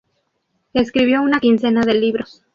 [0.73, 2.43] Escribió una quincena de libros.